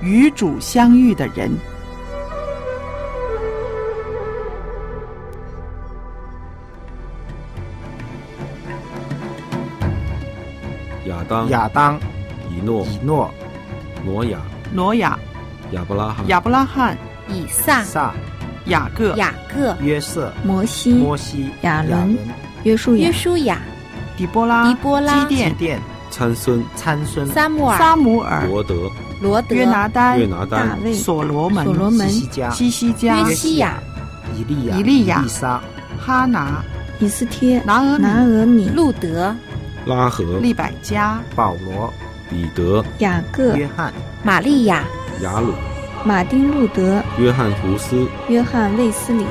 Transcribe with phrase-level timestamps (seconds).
[0.00, 1.50] 与主相遇的人。
[11.06, 11.98] 亚当、亚当、
[12.50, 13.32] 以诺、以诺、
[14.04, 14.38] 挪亚、
[14.72, 15.18] 挪亚、
[15.72, 16.96] 亚伯拉罕、亚伯拉罕、
[17.28, 18.14] 以撒、撒、
[18.66, 22.18] 雅各、雅各、约瑟、摩西、摩西、亚伦伦、
[22.62, 23.58] 约书亚约、书亚、
[24.16, 25.80] 底波拉、底波拉基甸、基甸、
[26.10, 28.90] 参孙、参孙、撒母耳、撒母耳、罗德、
[29.20, 30.18] 罗德、约拿丹。
[30.18, 32.08] 约、拿大、卫、所罗门、所罗门。
[32.08, 33.82] 西西家、西西家、约西亚、
[34.36, 35.22] 以利亚、以利亚。
[35.24, 35.60] 以撒、
[35.98, 36.62] 哈拿、
[36.98, 39.34] 以斯帖、拿俄拿、俄米、路德、
[39.86, 41.92] 拉合、利百加、保罗、
[42.30, 44.84] 彼得、雅各、约翰、玛利亚、
[45.20, 45.52] 雅鲁、
[46.04, 49.24] 马丁路德、约翰胡斯、约翰卫斯理。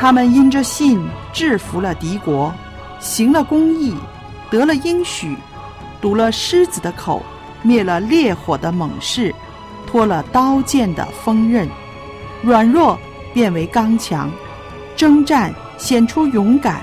[0.00, 2.54] 他们因着信制服了敌国，
[3.00, 3.94] 行了公义，
[4.50, 5.36] 得了应许，
[6.00, 7.22] 堵了狮子的口，
[7.62, 9.34] 灭了烈火的猛士，
[9.86, 11.68] 脱了刀剑的锋刃，
[12.42, 12.98] 软弱
[13.32, 14.30] 变为刚强，
[14.96, 16.80] 征战显出勇敢，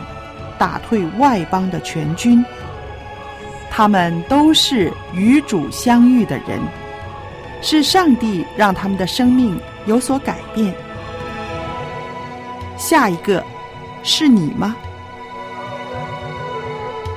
[0.58, 2.44] 打退外邦的全军。
[3.70, 6.61] 他们都是与主相遇的人，
[7.61, 10.73] 是上帝让他们的生命有所改变。
[12.78, 13.44] 下一个
[14.02, 14.76] 是你吗？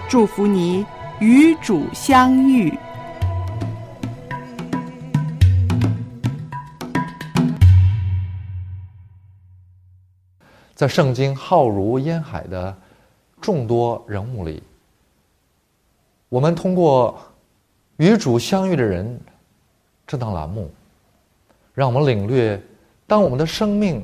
[0.08, 0.86] 祝福你
[1.20, 2.72] 与主相遇。
[10.74, 12.74] 在圣经浩如烟海的
[13.38, 14.62] 众多人物里，
[16.30, 17.20] 我们通过
[17.98, 19.20] 与主相遇的人
[20.06, 20.70] 这档栏目，
[21.74, 22.58] 让我们领略，
[23.06, 24.02] 当我们的生命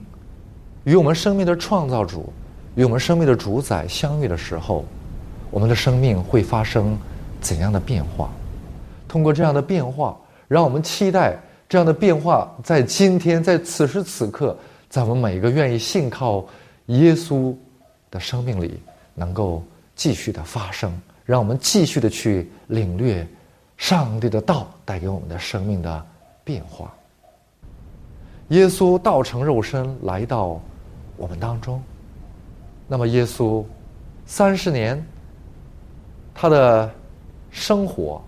[0.85, 2.31] 与我们生命的创造主、
[2.75, 4.85] 与我们生命的主宰相遇的时候，
[5.55, 6.99] 我们的生命会发生
[7.41, 8.29] 怎样的变化？
[9.07, 11.39] 通过这样的变化，让我们期待
[11.69, 14.59] 这样的变化在今天，在此时此刻，
[14.91, 16.45] 在我们每一个愿意信靠
[16.87, 17.55] 耶稣
[18.11, 18.81] 的生命里，
[19.15, 19.63] 能够
[19.95, 20.93] 继续的发生，
[21.25, 23.25] 让我们继续的去领略
[23.77, 26.05] 上帝的道带给我们的生命的
[26.43, 26.93] 变化。
[28.49, 30.61] 耶稣道成肉身来到
[31.17, 31.81] 我们当中，
[32.89, 33.65] 那么耶稣
[34.27, 35.01] 三十年
[36.35, 36.91] 他的
[37.51, 38.21] 生活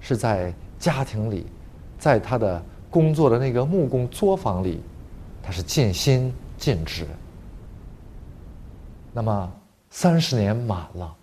[0.00, 1.46] 是在家庭里，
[1.98, 2.60] 在他的
[2.90, 4.80] 工作的那个木工作坊里，
[5.42, 7.06] 他是尽心尽职。
[9.12, 9.52] 那么
[9.90, 11.14] 三十年满了，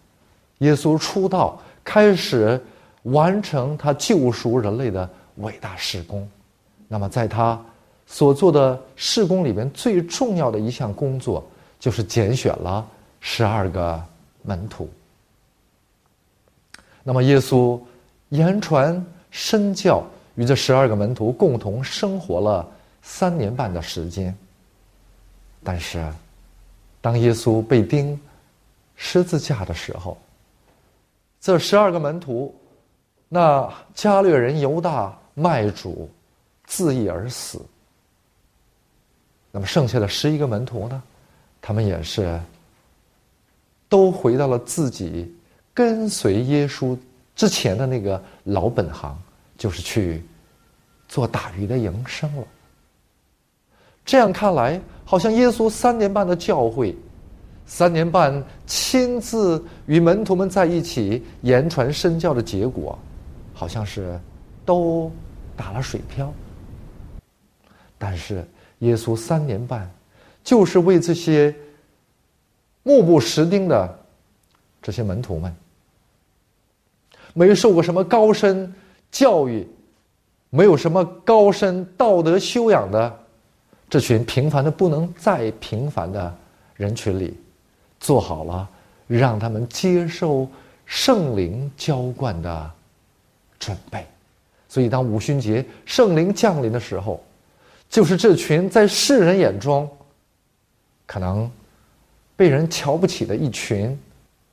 [0.60, 2.60] 耶稣出道，开始
[3.04, 6.28] 完成他救赎人类的伟大事工。
[6.88, 7.60] 那么在他
[8.06, 11.46] 所做的事工里面，最重要的一项工作
[11.80, 12.88] 就是拣选了
[13.20, 14.02] 十二个
[14.44, 14.90] 门徒。
[17.04, 17.80] 那么耶稣
[18.30, 20.04] 言传身教，
[20.36, 22.70] 与这十二个门徒共同生活了
[23.02, 24.36] 三年半的时间。
[25.64, 26.06] 但是，
[27.02, 28.20] 当耶稣被钉
[28.96, 30.18] 十字架的时候，
[31.40, 32.54] 这十二个门徒，
[33.28, 36.10] 那加略人犹大卖主，
[36.66, 37.60] 自缢而死。
[39.52, 41.04] 那么剩下的十一个门徒呢？
[41.62, 42.40] 他们也是
[43.90, 45.32] 都回到了自己
[45.74, 46.98] 跟随耶稣
[47.36, 49.18] 之前的那个老本行，
[49.58, 50.24] 就是去
[51.08, 52.44] 做打鱼的营生了。
[54.04, 56.96] 这样看来，好像耶稣三年半的教诲，
[57.66, 62.98] 三年半亲自与门徒们在一起言传身教的结果，
[63.54, 64.20] 好像是
[64.66, 65.12] 都
[65.56, 66.34] 打了水漂。
[67.98, 68.46] 但是
[68.80, 69.90] 耶稣三年半，
[70.44, 71.56] 就是为这些
[72.82, 74.00] 目不识丁的
[74.82, 75.56] 这些门徒们，
[77.34, 78.74] 没受过什么高深
[79.12, 79.68] 教育，
[80.50, 83.20] 没有什么高深道德修养的
[83.90, 86.36] 这群平凡的不能再平凡的
[86.76, 87.38] 人群里，
[88.00, 88.68] 做好了
[89.08, 90.48] 让他们接受
[90.86, 92.72] 圣灵浇灌的
[93.60, 94.06] 准备。
[94.68, 97.22] 所以，当五旬节圣灵降临的时候，
[97.90, 99.90] 就是这群在世人眼中
[101.06, 101.52] 可能
[102.38, 104.00] 被人瞧不起的一群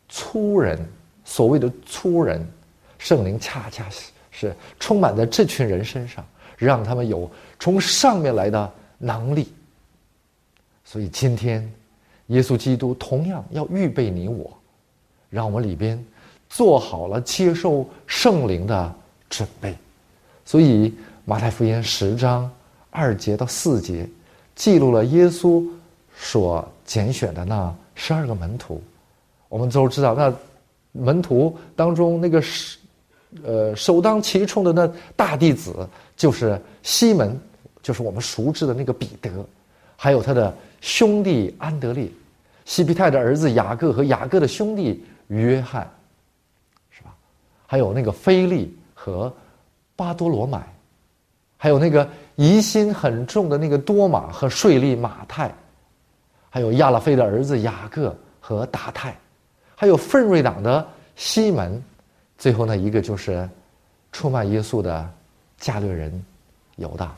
[0.08, 0.76] 粗人，
[1.24, 2.44] 所谓的粗人，
[2.98, 6.24] 圣灵恰恰是是充满在这群人身上，
[6.56, 9.50] 让他们有从上面来的能力。
[10.84, 11.72] 所以今天，
[12.26, 14.52] 耶稣基督同样要预备你我，
[15.30, 16.02] 让我们里边
[16.48, 18.94] 做好了接受圣灵的
[19.30, 19.74] 准备。
[20.44, 20.94] 所以
[21.24, 22.50] 马太福音十章。
[22.90, 24.08] 二节到四节，
[24.56, 25.64] 记录了耶稣
[26.16, 28.82] 所拣选的那十二个门徒。
[29.50, 30.34] 我们都知道，那
[30.92, 32.77] 门徒当中那个十
[33.44, 35.86] 呃，首当其冲的那大弟子
[36.16, 37.38] 就是西门，
[37.82, 39.30] 就是我们熟知的那个彼得，
[39.96, 42.08] 还有他的兄弟安德烈，
[42.64, 45.86] 西庇太的儿子雅各和雅各的兄弟约翰，
[46.90, 47.14] 是吧？
[47.66, 49.30] 还有那个菲利和
[49.94, 50.66] 巴多罗买，
[51.58, 55.54] 还有那个疑心很重的那个多马和税吏马太，
[56.48, 59.14] 还有亚拉菲的儿子雅各和达泰，
[59.76, 61.82] 还有奋锐党的西门。
[62.38, 63.46] 最后呢，一个就是
[64.12, 65.10] 出卖耶稣的
[65.58, 66.24] 加略人
[66.76, 67.12] 犹大。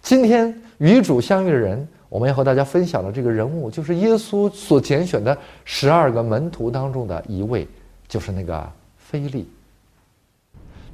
[0.00, 5.36] 今天与主相遇的人，我们要和大家分享的这个人物，就是耶稣所拣选的
[5.66, 7.68] 十二个门徒当中的一位，
[8.08, 9.46] 就是那个菲利。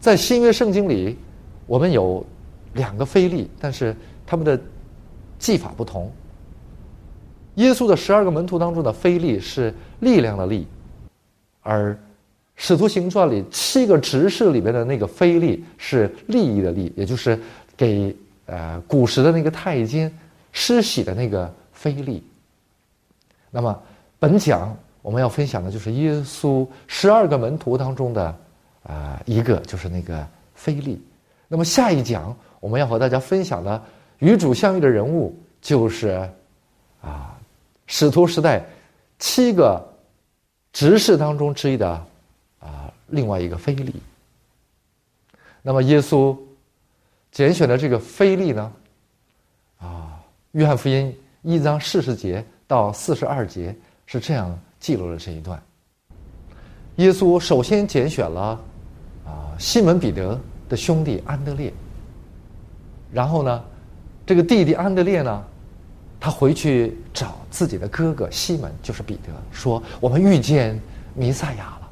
[0.00, 1.17] 在新约圣经里，
[1.69, 2.26] 我们有
[2.75, 3.94] 两个菲利，但是
[4.26, 4.61] 他们的
[5.38, 6.11] 技法不同。
[7.55, 10.67] 耶稣的十二个门徒当中的菲利是力量的力，
[11.62, 11.93] 而。
[12.56, 17.38] 《使徒行传》里七个执事里边的那个菲利是利益的利，也就是
[17.76, 18.17] 给
[18.47, 20.11] 呃古时的那个太监
[20.53, 22.25] 施洗的那个菲利。
[23.50, 23.79] 那么
[24.19, 28.35] 本讲我们要分享的就是耶稣十二个门徒当中的
[28.82, 30.99] 啊一个，就是那个菲利。
[31.49, 33.81] 那么下一讲我们要和大家分享的
[34.19, 36.26] 与主相遇的人物就是
[37.03, 37.38] 啊
[37.87, 38.64] 使徒时代
[39.19, 39.87] 七个
[40.73, 42.03] 执事当中之一的。
[42.61, 43.94] 啊另外一个非利，
[45.62, 46.37] 那么耶稣
[47.31, 48.73] 拣选的这个非利呢？
[49.79, 50.20] 啊，
[50.53, 53.75] 约翰福音一章四十节到四十二节
[54.06, 55.62] 是这样记录了这一段。
[56.97, 58.58] 耶稣首先拣选了
[59.26, 61.73] 啊西门彼得的兄弟安德烈，
[63.12, 63.64] 然后呢，
[64.25, 65.44] 这个弟弟安德烈呢，
[66.19, 70.81] 他回去找自己的哥哥西门，就是彼得，说：“我们遇见
[71.14, 71.82] 弥赛亚了。”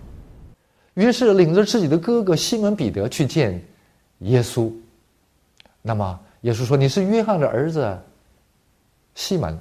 [0.95, 3.61] 于是领着自己的哥哥西门彼得去见
[4.21, 4.73] 耶稣。
[5.83, 7.99] 那么耶稣说：“你是约翰的儿子
[9.15, 9.59] 西门，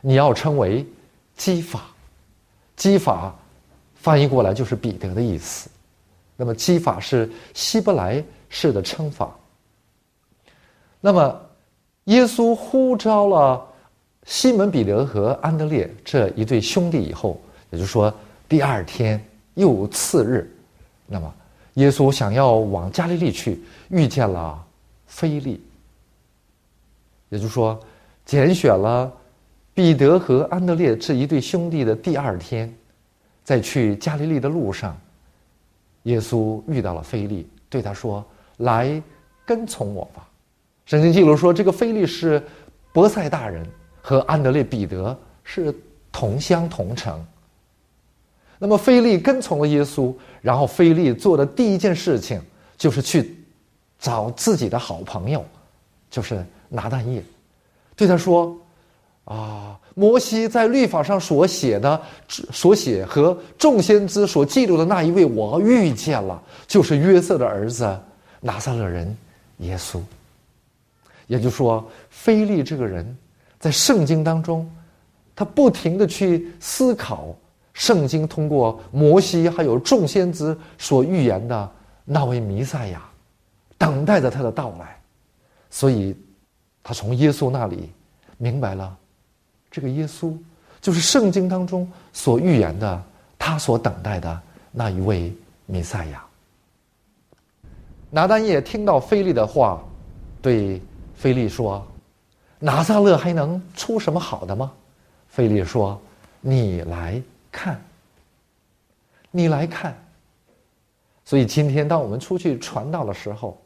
[0.00, 0.86] 你要称为
[1.36, 1.82] 基法。
[2.76, 3.34] 基法
[3.96, 5.68] 翻译过来就是彼得的意思。
[6.36, 9.34] 那么基法是希伯来式的称法。
[11.00, 11.40] 那么
[12.04, 13.66] 耶稣呼召了
[14.24, 17.40] 西门彼得和安德烈这一对兄弟以后，
[17.70, 18.14] 也就是说
[18.48, 19.22] 第二天。”
[19.54, 20.50] 又次日，
[21.06, 21.32] 那么
[21.74, 24.64] 耶稣想要往加利利去，遇见了
[25.06, 25.60] 菲利，
[27.28, 27.78] 也就是说，
[28.24, 29.12] 拣选了
[29.72, 32.72] 彼得和安德烈这一对兄弟的第二天，
[33.42, 34.96] 在去加利利的路上，
[36.04, 38.24] 耶稣遇到了菲利，对他说
[38.58, 39.02] ：“来
[39.44, 40.28] 跟从我吧。”
[40.86, 42.42] 圣经记录说，这个菲利是
[42.92, 43.66] 伯赛大人，
[44.00, 45.74] 和安德烈、彼得是
[46.12, 47.24] 同乡同城。
[48.58, 52.40] 那么，菲利跟从了耶稣，然后菲利做的第一件事情
[52.78, 53.36] 就是去
[53.98, 55.44] 找自己的好朋友，
[56.08, 57.22] 就是拿蛋液，
[57.96, 58.56] 对他说
[59.26, 67.98] ：“啊，摩西在律法上所写的、所写和众先知所记录的那一位，我遇见了，就是约瑟的儿子
[68.40, 69.14] 拿撒勒人
[69.58, 70.00] 耶稣。”
[71.26, 73.16] 也就是说，菲利这个人，
[73.58, 74.70] 在圣经当中，
[75.34, 77.34] 他不停的去思考。
[77.74, 81.70] 圣经通过摩西还有众先知所预言的
[82.04, 83.02] 那位弥赛亚，
[83.76, 84.98] 等待着他的到来，
[85.70, 86.16] 所以，
[86.82, 87.90] 他从耶稣那里
[88.38, 88.96] 明白了，
[89.70, 90.32] 这个耶稣
[90.80, 93.02] 就是圣经当中所预言的
[93.36, 94.40] 他所等待的
[94.70, 95.34] 那一位
[95.66, 96.24] 弥赛亚。
[98.08, 99.82] 拿丹叶听到菲利的话，
[100.40, 100.80] 对
[101.16, 101.84] 菲利说
[102.60, 104.70] ：“拿撒勒还能出什么好的吗？”
[105.26, 106.00] 菲利说
[106.40, 107.20] ：“你来。”
[107.54, 107.80] 看，
[109.30, 109.96] 你来看。
[111.24, 113.56] 所以今天当我们出去传道的时候，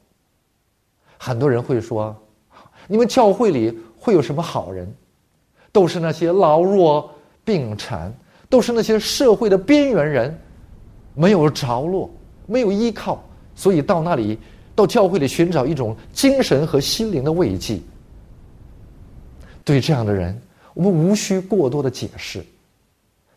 [1.17, 2.15] 很多人会说
[2.87, 4.87] ：“你们教会里会有什么好人？
[5.73, 7.11] 都是那些老弱
[7.45, 8.13] 病残，
[8.49, 10.39] 都是那些社会的边缘人，
[11.15, 12.09] 没有着落，
[12.47, 14.39] 没有依靠，所以到那里，
[14.75, 17.81] 到教会里寻找一种精神和心灵的慰藉。”
[19.65, 20.41] 对这样的人，
[20.75, 22.45] 我们无需过多的解释。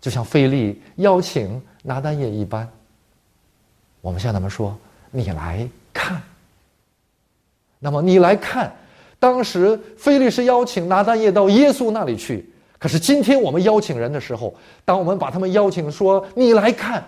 [0.02, 2.68] 就像菲利邀请拿单叶一般，
[4.02, 4.76] 我们向他们说
[5.12, 6.20] ：“你来看。”
[7.78, 8.76] 那么你来看，
[9.20, 12.48] 当时菲利是邀请拿单叶到耶稣那里去。
[12.80, 17.04] 可是今天我们邀请人的时候，当我们把他们邀请说：“你来看”，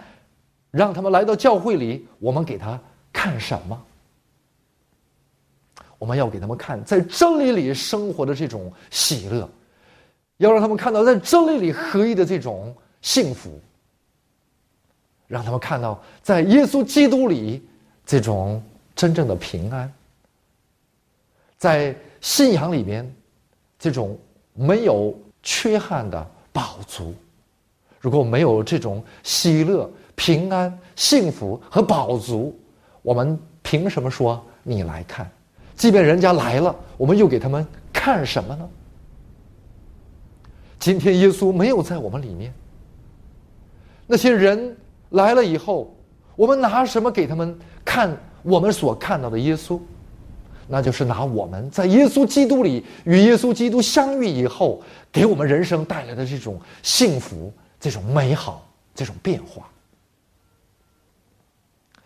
[0.70, 2.80] 让他们来到教会里，我们给他
[3.12, 3.84] 看什么？
[5.98, 9.50] 我们要给他们看在真理里生活的这种喜乐，
[10.38, 12.76] 要让他们看到在真理里合一的这种。
[13.04, 13.62] 幸福。
[15.28, 17.64] 让他们看到在耶稣基督里
[18.06, 18.62] 这种
[18.96, 19.92] 真正的平安，
[21.58, 23.10] 在信仰里面
[23.80, 24.16] 这种
[24.54, 27.16] 没有缺憾的饱足。
[28.00, 32.56] 如果没有这种喜乐、平安、幸福和饱足，
[33.02, 35.28] 我们凭什么说你来看？
[35.76, 38.70] 即便人家来了，我们又给他们看什么呢？
[40.78, 42.54] 今天耶稣没有在我们里面。
[44.06, 44.76] 那些人
[45.10, 45.96] 来了以后，
[46.36, 49.80] 我们拿什么给他们看我们所看到的耶稣？
[50.68, 54.82] 那就是拿我们在耶稣基督里与耶稣基督相遇以后，
[55.12, 59.68] 给我们人生带来的这种幸福、这种美好、这种变化。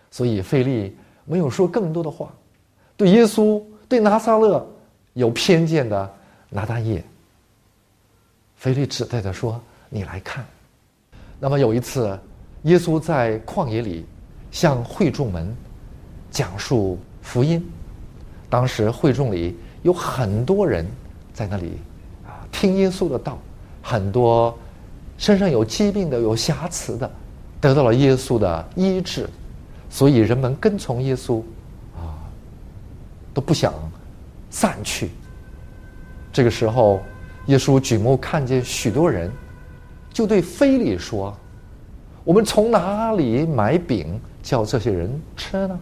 [0.10, 2.34] 所以费利没有说更多的话，
[2.96, 4.68] 对耶稣、对拿撒勒
[5.14, 6.12] 有偏见的
[6.50, 7.04] 拿大叶。
[8.56, 10.44] 费利只对他说：“你来看。”
[11.40, 12.20] 那么有一次，
[12.64, 14.06] 耶稣在旷野里
[14.52, 15.56] 向会众们
[16.32, 17.64] 讲述福音。
[18.50, 20.86] 当时会众里有很多人
[21.34, 21.78] 在那里
[22.26, 23.38] 啊听耶稣的道，
[23.82, 24.58] 很多
[25.18, 27.12] 身上有疾病的、有瑕疵的，
[27.62, 29.30] 得到了耶稣的医治，
[29.90, 31.42] 所以人们跟从耶稣
[31.96, 32.18] 啊
[33.34, 33.74] 都不想
[34.50, 35.12] 散去。
[36.32, 37.02] 这个时候。
[37.48, 39.32] 耶稣举目看见许多人，
[40.18, 41.32] 就对菲利说
[42.26, 45.80] ：“我们从哪里买饼叫这些人吃呢？”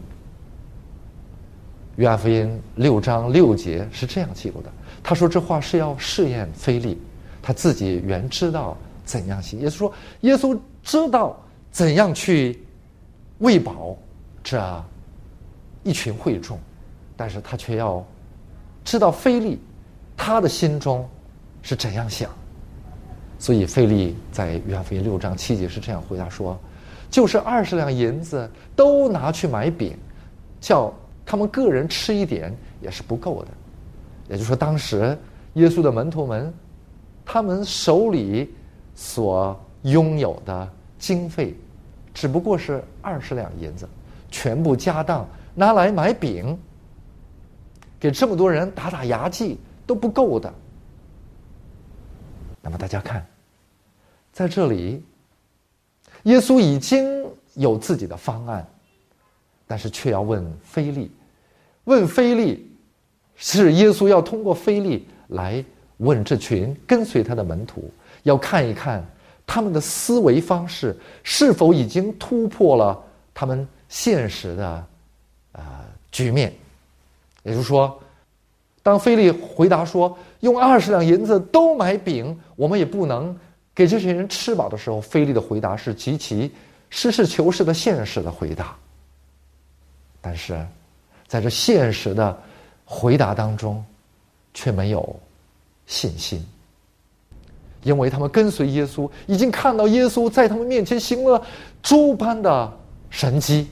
[1.96, 4.70] 约翰福音六章六节是这样记录的。
[5.02, 7.02] 他说这话是要试验菲利，
[7.42, 8.76] 他自己原知道
[9.06, 9.58] 怎样行。
[9.62, 12.62] 耶稣说：“耶稣知道怎样去
[13.38, 13.96] 喂饱
[14.44, 14.84] 这
[15.82, 16.60] 一群会众，
[17.16, 18.06] 但是他却要
[18.84, 19.58] 知道菲利
[20.18, 21.10] 他的心中。”
[21.64, 22.30] 是怎样想？
[23.38, 26.58] 所以费利在约翰福音六章七节是这样回答说
[27.12, 29.96] ：“就是二十两银子都拿去买饼，
[30.60, 30.94] 叫
[31.26, 33.50] 他们个人吃一点也是不够的。”
[34.30, 35.18] 也就是说，当时
[35.54, 36.52] 耶稣的门徒们，
[37.24, 38.52] 他们手里
[38.96, 41.56] 所拥有的经费，
[42.14, 43.88] 只不过是二十两银子，
[44.32, 46.58] 全部家当拿来买饼，
[48.00, 50.52] 给这么多人打打牙祭都不够的。
[52.66, 53.24] 那么大家看，
[54.34, 55.00] 在这里，
[56.24, 58.68] 耶稣已经有自己的方案，
[59.68, 61.12] 但是却要问菲利，
[61.84, 62.68] 问菲利，
[63.36, 65.64] 是耶稣要通过菲利来
[65.98, 67.94] 问这群跟随他的门徒，
[68.24, 69.06] 要看一看
[69.46, 73.00] 他们的思维方式是否已经突破了
[73.32, 74.88] 他们现实的
[75.52, 76.52] 啊局面，
[77.44, 78.02] 也就是说。
[78.84, 80.16] 当菲利回答说
[80.46, 83.36] ：“用二十两银子都买饼，我们也不能
[83.74, 86.50] 给这些人吃饱的时候。”菲利的回答是极其
[86.90, 88.74] 实事求是的现实的回答。
[90.22, 90.66] 但是，
[91.28, 92.38] 在这现实的
[92.86, 93.84] 回答当中，
[94.54, 95.20] 却没有
[95.86, 96.42] 信心，
[97.84, 101.44] 因为他们跟随耶稣，已经看到耶稣在他们面前行了
[101.84, 102.72] 诸般的
[103.10, 103.68] 神迹，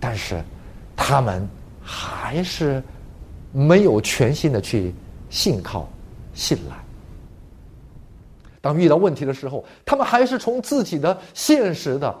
[0.00, 0.42] 但是
[0.96, 1.46] 他们
[1.82, 2.82] 还是。
[3.52, 4.92] 没有全心的去
[5.30, 5.88] 信靠、
[6.36, 6.76] 信赖。
[8.60, 12.14] 当遇到问题的时候，他们还是从自己的现实的、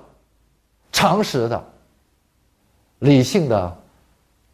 [0.90, 1.64] 常识的、
[3.00, 3.76] 理性的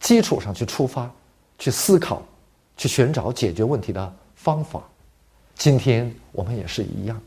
[0.00, 1.11] 基础上去出发、
[1.59, 2.23] 去思考、
[2.76, 4.83] 去寻找解决问题的方法。
[5.54, 7.19] 今天我们也是一样。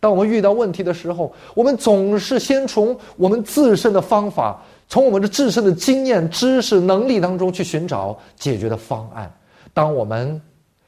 [0.00, 4.62] 当我们遇到问题的时候，我们总是先从我们自身的方法。
[4.86, 9.34] 从我们的自身的经验、知识、能力当中去寻找解决的方案。
[9.72, 10.40] 当我们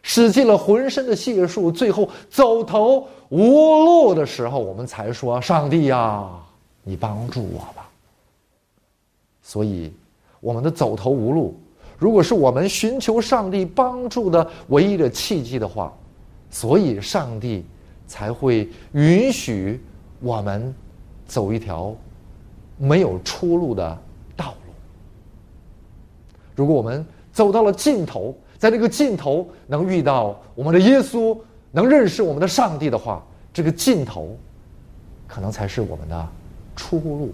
[0.09, 6.31] 使尽了浑身的解数，最后走投无路的时候，我们才说：“上帝呀，
[6.85, 7.91] 你帮助我吧。”
[9.43, 9.93] 所以，
[10.39, 11.59] 我们的走投无路，
[11.99, 15.93] 如果是我们寻求上帝帮助的唯一的契机的话，
[16.53, 17.65] 所以上帝
[18.07, 19.83] 才会允许
[20.21, 20.73] 我们
[21.27, 21.93] 走一条。
[22.79, 23.99] 没有出路的
[24.37, 24.73] 道路。
[26.55, 31.37] 如果我们走到了尽头，在这个尽头能遇到我们的耶稣，
[31.73, 34.37] 能认识我们的上帝的话，这个尽头
[35.27, 36.29] 可能才是我们的
[36.75, 37.33] 出路。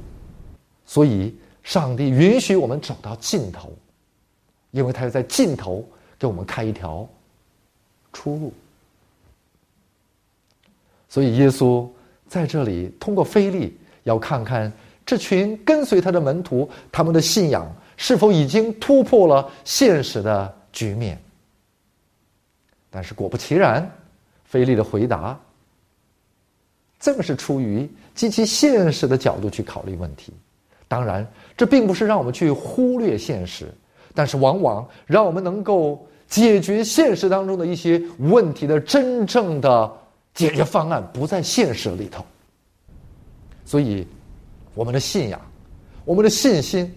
[0.84, 3.72] 所以，上帝允许我们走到尽头，
[4.72, 5.84] 因为他要在尽头
[6.18, 7.08] 给我们开一条
[8.12, 8.52] 出路。
[11.08, 11.88] 所以，耶稣
[12.26, 14.72] 在这里通过菲利要看看。
[15.04, 21.20] 这群跟随他的门徒，他们的信仰是否已经突破了现实的局面？
[22.90, 23.90] 但是果不其然，
[24.44, 25.38] 菲利的回答
[27.00, 30.32] 正是出于极其现实的角度去考虑问题。
[30.88, 31.26] 当然，
[31.56, 33.72] 这并不是让我们去忽略现实，
[34.14, 39.90] 但是往往让我们能够解决现实当中的一些问题的真正的
[40.34, 42.24] 解决方案不在现实里头。
[43.64, 44.06] 所以，
[44.74, 45.40] 我们的信仰，
[46.04, 46.94] 我们的信心，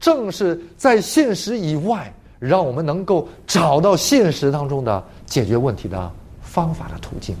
[0.00, 2.12] 正是在现实以外，
[2.46, 7.36] 让我们能够找到现实当中的解决问题的方法的途径。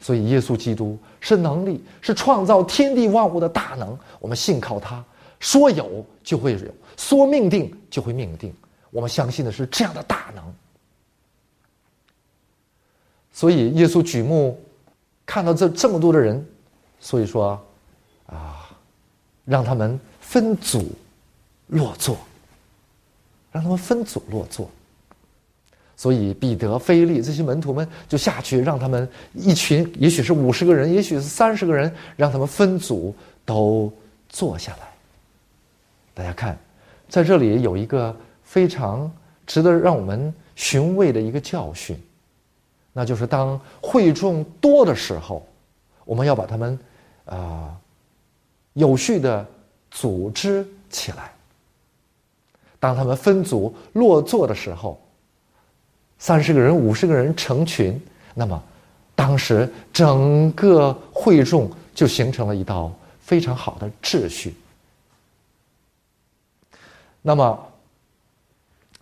[0.00, 3.98] 所以，耶稣基督是能力，是创造天地万物的大能。
[4.20, 5.04] 我们信靠他，
[5.38, 6.60] 说有就会有，
[6.96, 8.54] 说命定就会命定。
[8.90, 10.42] 我们相信的是这样的大能。
[13.32, 14.58] 所以，耶稣举目
[15.26, 16.46] 看到这这么多的人，
[17.00, 17.60] 所以说，
[18.26, 18.70] 啊，
[19.44, 20.90] 让他们分组
[21.68, 22.18] 落座，
[23.52, 24.68] 让他们分组落座。
[25.96, 33.12] 所以，彼得、菲利这些门徒们就下去，让他们一群，也许是五十个人，也许是三十个人，让他们分组
[33.44, 33.92] 都
[34.28, 34.88] 坐下来。
[36.14, 36.56] 大家看，
[37.08, 39.10] 在这里有一个非常
[39.44, 42.00] 值得让我们寻味的一个教训，
[42.92, 45.44] 那就是当会众多的时候，
[46.04, 46.78] 我们要把他们
[47.24, 47.76] 啊
[48.74, 49.44] 有序的
[49.90, 51.24] 组织起来；
[52.80, 55.00] 当他们分组落座的时候。
[56.20, 57.96] 三十个人、五十个人成群，
[58.34, 58.60] 那么
[59.14, 64.52] 当时整个会众就形成了一道非常好的秩序。
[67.22, 67.56] 那么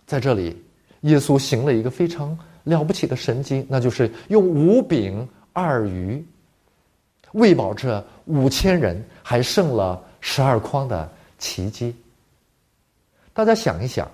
[0.05, 0.55] 在这里，
[1.01, 6.23] 耶稣行了一个非常了不起的神迹，那就是用五饼二鱼
[7.31, 11.95] 喂饱这五千人，还剩了十二筐的奇迹。
[13.37, 14.09] 大家想一想。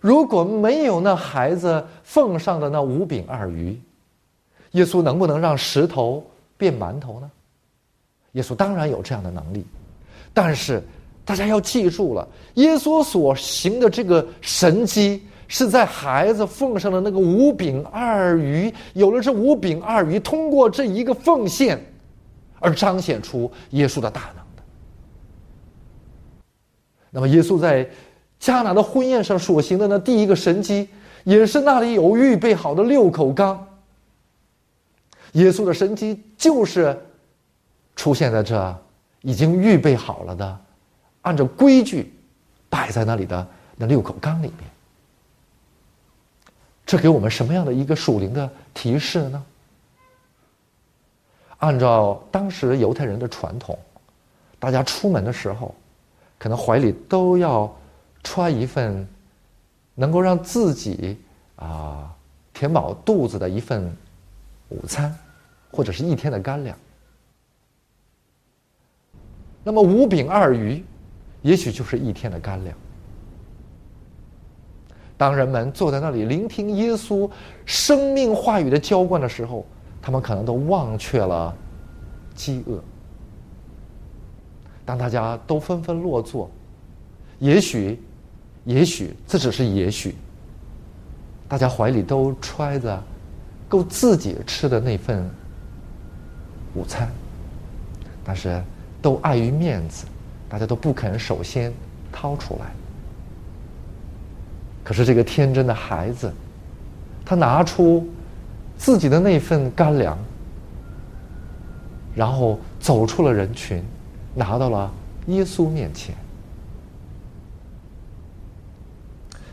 [0.00, 3.78] 如果没有那孩子奉上的那五饼二鱼，
[4.70, 6.24] 耶稣能不能让石头
[6.56, 7.30] 变馒头呢？
[8.32, 9.66] 耶稣当然有这样的能力，
[10.32, 10.82] 但是
[11.26, 21.78] 大家要记住了，耶稣所行的这个神迹是在孩子奉上的那个五饼二鱼，有了这五饼二鱼，通过这一个奉献，
[22.60, 24.37] 而彰显出耶稣的大能。
[27.10, 27.88] 那么耶稣在。
[28.40, 30.88] 迦拿的婚宴上所行的那第一个神迹，
[31.24, 33.66] 也是那里有预备好的六口缸。
[35.32, 36.96] 耶稣的神迹就是
[37.96, 38.78] 出现在这
[39.22, 40.60] 已经预备好了的，
[41.22, 42.14] 按照规矩
[42.70, 43.44] 摆在那里的
[43.74, 44.70] 那六口缸里面。
[46.86, 49.44] 这给我们什么样的一个属灵的提示呢？
[51.56, 53.76] 按照当时犹太人的传统，
[54.60, 55.74] 大家出门的时候，
[56.38, 57.74] 可能怀里都要。
[58.24, 59.06] 揣一份
[59.94, 61.16] 能够让自己
[61.56, 62.12] 啊
[62.52, 63.90] 填饱肚子的一份
[64.68, 65.16] 午餐，
[65.70, 66.76] 或者是一天的干粮。
[69.62, 70.84] 那么五饼二鱼，
[71.42, 72.76] 也许就是一天的干粮。
[75.16, 77.30] 当人们坐在那里聆听耶稣
[77.64, 79.64] 生命话语的浇灌的时候，
[80.02, 81.56] 他们可能都忘却了
[82.34, 82.82] 饥饿。
[84.88, 86.50] 当大家都纷纷落座，
[87.40, 88.00] 也许。
[88.64, 90.14] 也许这只是也许，
[91.48, 93.02] 大家怀里都揣着
[93.66, 95.26] 够自己吃的那份
[96.74, 97.10] 午餐，
[98.22, 98.62] 但是
[99.00, 100.04] 都碍于面子，
[100.50, 101.72] 大家都不肯首先
[102.12, 102.66] 掏出来。
[104.84, 106.30] 可是这个天真的孩子，
[107.24, 108.06] 他拿出
[108.76, 110.18] 自己的那份干粮，
[112.14, 113.82] 然后走出了人群，
[114.38, 114.88] 拿到了
[115.26, 116.14] 耶稣面前。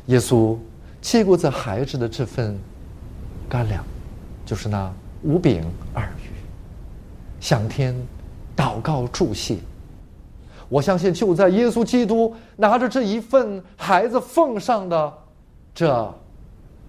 [0.05, 0.55] 耶稣
[1.01, 2.55] 接过这孩子的这份
[3.49, 3.83] 干粮，
[4.45, 4.93] 就是那
[5.23, 6.29] 五饼二鱼，
[7.39, 7.95] 向天
[8.55, 9.57] 祷告祝谢。
[10.69, 15.13] 我相信，就在耶稣基督拿着这一份孩子奉上的
[15.73, 16.13] 这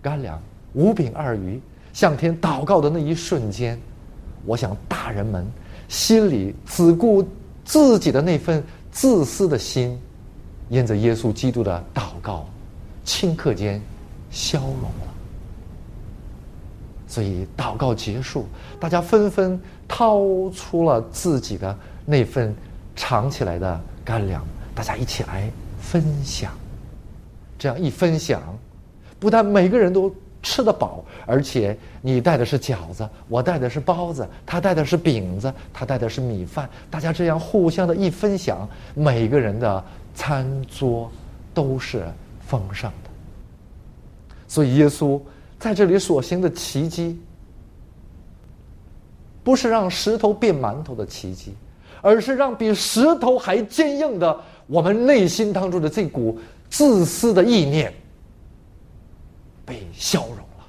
[0.03, 0.39] 干粮
[0.75, 1.59] 五饼二鱼
[1.95, 3.81] 向天祷告的那一瞬间，
[4.45, 5.47] 我想大人们
[5.89, 7.27] 心里只顾
[7.67, 10.01] 自己的那份自私的心，
[10.71, 12.47] 因着耶稣基督的祷告。
[13.05, 13.81] 顷刻间
[14.33, 15.15] 消融了，
[17.07, 18.47] 所以祷告结束，
[18.81, 20.19] 大家纷纷掏
[20.51, 22.53] 出了自己的那份
[22.97, 25.49] 藏起来的干粮，大家一起来
[25.81, 26.53] 分享。
[27.57, 28.43] 这样一分享，
[29.21, 30.13] 不但每个人都
[30.47, 41.11] 吃得饱，而且你带的是饺子，我带的是包子，他带的是饼子，他带的是米饭，大家这样互相的一分享，每个人的餐桌
[41.53, 42.07] 都是。
[42.49, 43.11] 丰盛的，
[44.47, 45.21] 所以耶稣
[45.59, 47.19] 在这里所行的奇迹，
[49.43, 51.57] 不是让石头变馒头的奇迹，
[52.01, 56.39] 而是让比石头还坚硬的我们内心当中的这股
[56.71, 57.93] 自私的意念
[59.67, 60.67] 被消融了。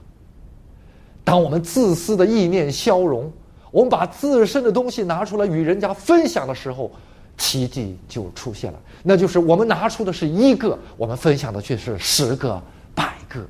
[1.23, 3.31] 当我们自私的意念消融，
[3.71, 6.91] 我们把自身的东西拿出来与人家分享的时候，
[7.37, 8.79] 奇迹就出现了。
[9.03, 12.61] 那就是我们拿出的是一个，我们分享的却是十个、
[12.93, 13.45] 百个。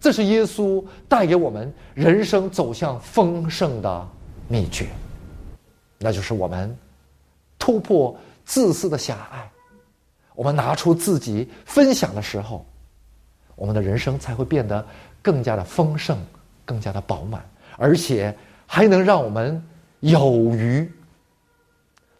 [0.00, 4.08] 这是耶稣带给我们人生走向丰盛的。
[4.48, 4.86] 秘诀，
[5.98, 6.72] 那就是我们
[7.58, 9.50] 突破自私的狭隘，
[10.36, 12.64] 我们拿出自己分享的时候，
[13.56, 14.86] 我们的人生才会变得
[15.20, 16.16] 更加的丰盛，
[16.64, 17.44] 更加的饱满，
[17.76, 18.32] 而且
[18.66, 19.60] 还能让我们
[20.00, 20.88] 有余。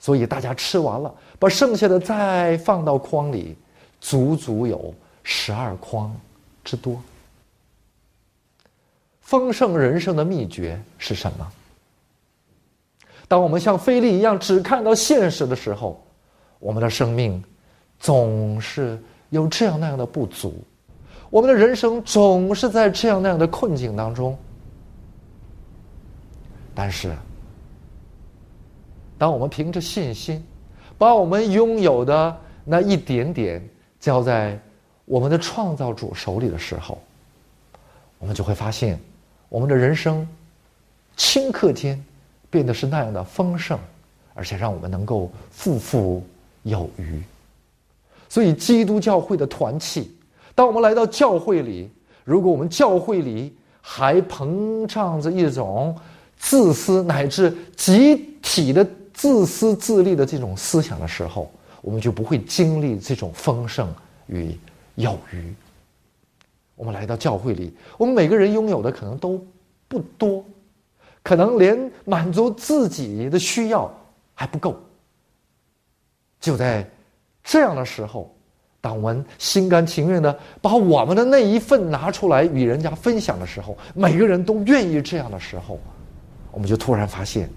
[0.01, 3.57] 所以大家吃完了，把剩下的再放到筐里，
[4.01, 6.15] 足足有十二筐
[6.65, 7.01] 之多。
[9.21, 11.53] 丰盛人生的秘诀是什么？
[13.27, 16.01] 当我们像菲利一样只看到现实的时候，
[16.61, 17.43] 我们的生命
[17.99, 18.97] 总是
[19.31, 20.63] 有这样那样的不足，
[21.31, 24.37] 我们的人生总是在这样那样的困境当中。
[26.75, 27.15] 但是，
[29.19, 30.45] 当我们凭着信心，
[30.99, 33.67] 把我们拥有的那一点点
[33.99, 34.59] 交在
[35.05, 36.99] 我们的创造主手里的时候，
[38.19, 38.99] 我们就会发现，
[39.49, 40.27] 我们的人生
[41.17, 42.03] 顷刻间。
[42.49, 43.79] 变得是那样的丰盛，
[44.33, 46.25] 而且让我们能够富富
[46.63, 47.21] 有余。
[48.29, 50.16] 所以，基督教会的团契，
[50.57, 51.89] 当我们来到教会里，
[52.25, 55.95] 如果我们教会里还膨胀着一种
[56.39, 61.49] 自私乃至集体的自私自利的这种思想的时候，
[61.83, 63.89] 我们就不会经历这种丰盛
[64.27, 64.59] 与
[64.95, 65.55] 有余。
[66.75, 69.39] 我们来到教会里，我们每个人拥有的可能都
[69.87, 70.43] 不多。
[71.23, 73.93] 可能连满足自己的需要
[74.33, 74.81] 还不够。
[76.39, 76.89] 就在
[77.43, 78.36] 这样的时候，
[78.87, 85.81] 当我们心甘情愿的把我们的那一份拿出来与人家分享的时候，每个人都愿意这样的时候，
[86.53, 87.51] 我们就突然发现，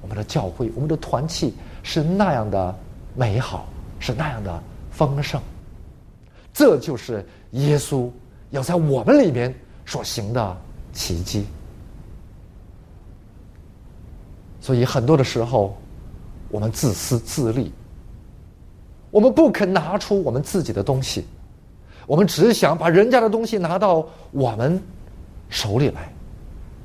[0.00, 2.74] 我们的教会、我们的团契是那样的
[3.14, 5.38] 美好，是那样的丰盛。
[6.50, 8.08] 这就是耶稣
[8.48, 10.56] 要在我们里面所行的
[10.94, 11.44] 奇迹。
[14.62, 15.76] 所以很多的时候，
[16.48, 17.70] 我们自私自利，
[19.10, 21.24] 我们不肯拿出我们自己的东西，
[22.06, 24.80] 我们只想把人家的东西拿到我们
[25.48, 26.12] 手里来，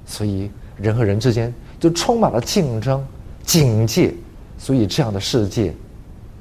[0.06, 3.06] 所以人和人之间就充满了竞争、
[3.44, 4.14] 警戒，
[4.58, 5.74] 所以这样的世界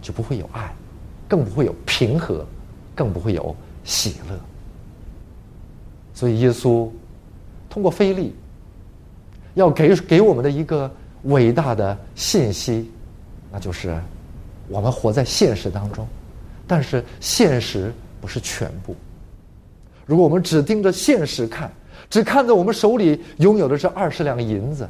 [0.01, 0.75] 就不会有爱，
[1.29, 2.44] 更不会有平和，
[2.94, 4.38] 更不会有喜乐。
[6.14, 6.88] 所以耶稣
[7.68, 8.35] 通过菲利
[9.55, 10.90] 要给给我们的一个。
[11.29, 12.90] 伟大的信息，
[13.51, 13.99] 那就是
[14.68, 16.07] 我们活在现实当中，
[16.66, 18.94] 但是现实不是全部。
[20.07, 21.70] 如果我们只盯着现实看，
[22.09, 24.88] 只看着我们手里拥有的这二十两银子，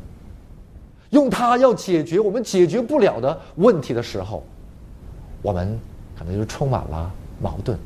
[1.10, 4.42] 用它要解决我们解决不了的问题的时候，
[5.42, 5.78] 我们
[6.18, 7.78] 可能就充满了矛盾。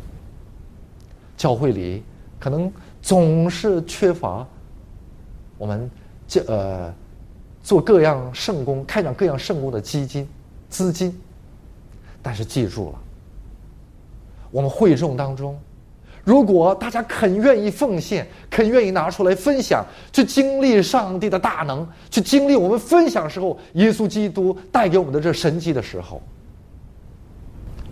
[1.37, 2.03] 教会里
[2.39, 4.47] 可能总是缺乏
[5.57, 5.91] 我们
[6.27, 6.93] 这呃。
[7.61, 10.27] 做各样圣工、开展各样圣工的基金、
[10.71, 11.15] 资金，
[12.23, 12.99] 但是记住了，
[14.51, 15.59] 我们会众当中，
[16.25, 26.21] 如果大家肯愿意奉献、肯愿意拿出来分享，去经历上帝的大能，去经历我们分享时候耶稣基督带给我们的这神迹的时候，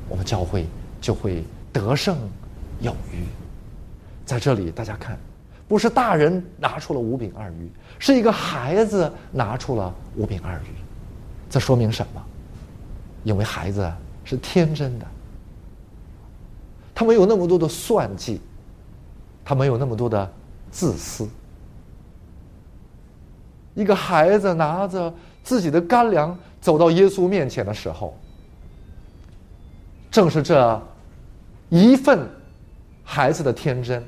[0.08, 0.66] 我们教会
[1.00, 2.16] 就会得胜
[2.80, 3.24] 有余。
[4.24, 5.18] 在这里，大家看。
[5.68, 10.68] 不是大人拿出了五饼二鱼，是一个孩子拿出了五饼二鱼，
[11.50, 12.22] 这说明什么？
[13.24, 13.92] 因为孩子
[14.26, 15.06] 是天真的，
[16.94, 18.38] 他没有那么多的算计，
[19.42, 20.30] 他没有那么多的
[20.70, 21.26] 自私。
[23.74, 28.14] 一个孩子拿着自己的干粮走到耶稣面前的时候，
[30.10, 30.82] 正是这
[31.70, 32.28] 一份
[33.02, 34.04] 孩子的天真。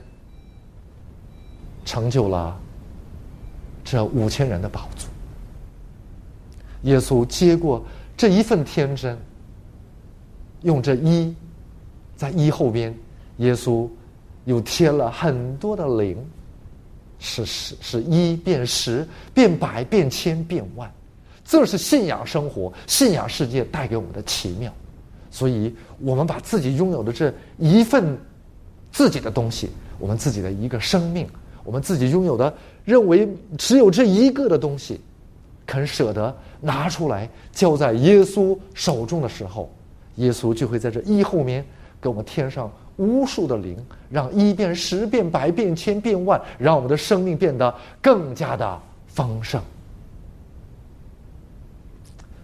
[1.85, 2.55] 成就了
[3.83, 5.09] 这五千人的宝足。
[6.83, 7.83] 耶稣接过
[8.15, 9.19] 这一份天真，
[10.63, 11.35] 用这一
[12.17, 12.95] 在一后边，
[13.39, 13.89] 耶稣
[14.45, 16.17] 又添了很多的零，
[17.19, 20.91] 是十是一变十变百变千变万，
[21.45, 24.73] 这是信仰生活、信仰世界带给我们的奇妙。
[25.31, 28.19] 所以，我们把自己拥有的这一份
[28.91, 29.69] 自己的东西，
[29.99, 31.29] 我们自己的一个生命。
[31.65, 34.99] 我们自己拥有的，认为只有这一个的东西，
[35.67, 39.71] 肯舍得拿出来交在耶稣手中的时候，
[40.19, 41.65] 耶稣就会在这一后面
[42.01, 43.77] 给我们添上无数的灵，
[44.11, 49.61] 让一变十变百变千变万，让我们的生命变得更加的丰盛。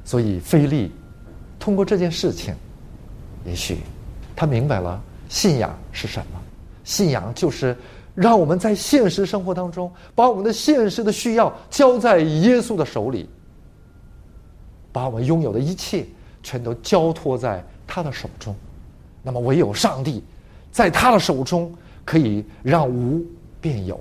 [0.05, 0.93] 所以，菲利
[1.59, 2.55] 通过这件事情，
[3.45, 3.79] 也许
[4.37, 6.41] 他明白了信仰是什么。
[6.85, 7.75] 信仰就是
[8.15, 13.29] 让我们在现实生活当中，把我们的现实的需要交在耶稣的手里，
[14.93, 16.05] 把我们拥有的一切
[16.45, 18.55] 全都交托在他的手中。
[19.21, 20.23] 那么，唯有上帝
[20.71, 23.25] 在他的手中，可以让无
[23.61, 23.99] 变有，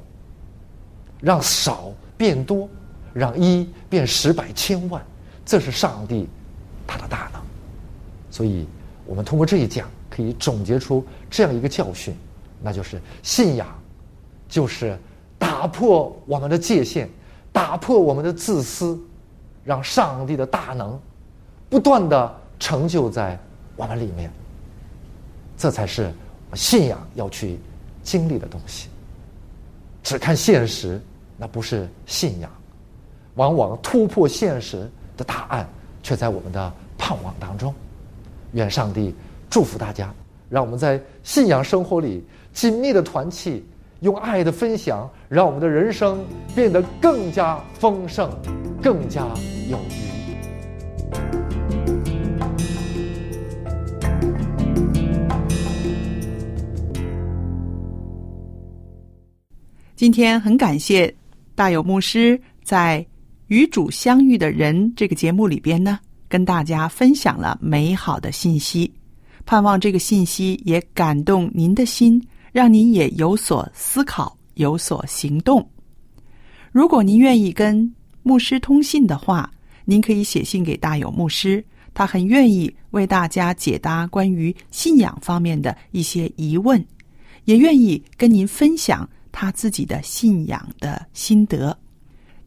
[1.21, 2.69] 让少变多，
[3.13, 5.01] 让一变十百千万。
[5.45, 6.27] 这是上帝
[6.85, 7.41] 他的大能。
[8.29, 8.67] 所以，
[9.05, 12.13] 我们通过这一讲，可以总结出这样一个教训。
[12.61, 13.67] 那就是信仰，
[14.47, 14.97] 就是
[15.37, 17.09] 打破我们的界限，
[17.51, 18.97] 打破我们的自私，
[19.63, 20.99] 让上帝的大能
[21.73, 23.35] 不断的成就在
[23.75, 24.31] 我们里面。
[25.57, 26.13] 这才是
[26.53, 27.57] 信仰要去
[28.03, 28.89] 经历的东西。
[30.03, 31.01] 只看现实，
[31.35, 32.51] 那不是信仰。
[33.37, 35.67] 往往突破现实的答案，
[36.03, 37.73] 却在我们的盼望当中。
[38.51, 39.15] 愿上帝
[39.49, 40.13] 祝福大家，
[40.51, 42.23] 让我们在信仰生活里。
[42.53, 43.65] 紧密的团契，
[44.01, 48.29] 用爱的分享，让我们的人生变得更加丰盛，
[48.79, 49.25] 更加
[49.67, 50.12] 有余。
[60.03, 61.15] 今天很感谢
[61.55, 62.99] 大有牧师在
[63.47, 68.93] 《与主相遇的人》这个节目里边呢，跟大家分享了美好的信息，
[69.45, 72.21] 盼望这个信息也感动您的心。
[72.51, 75.65] 让您也有所思考，有所行动。
[76.73, 77.89] 如果您愿意跟
[78.23, 79.49] 牧师通信的话，
[79.85, 81.63] 您可以写信给大有牧师，
[81.93, 86.85] 他很愿意为大家解答关于信仰方面的一些疑问，
[87.45, 91.77] 也愿意跟您分享他自己的信仰的心得。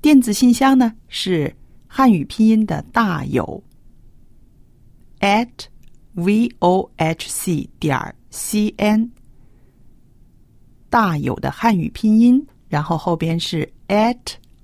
[0.01, 1.55] 电子信箱呢是
[1.87, 3.63] 汉语拼音的大有
[5.21, 5.49] at
[6.15, 9.11] v o h c 点 c n。
[10.89, 14.17] 大有的汉语拼音，然后后边是 at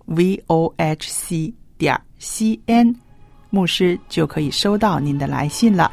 [0.06, 2.94] v o h c 点 c n，
[3.50, 5.90] 牧师就可以收到您的来信了。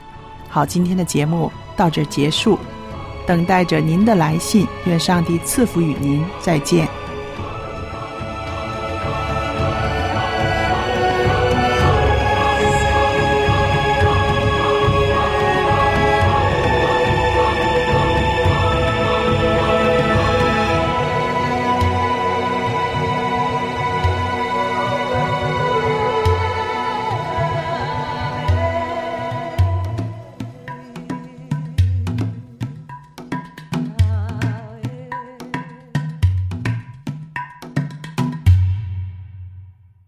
[0.47, 2.57] 好，今天的节目到这结束，
[3.29, 4.65] 等待着您的来信。
[4.85, 6.98] 愿上帝赐福与您，再见。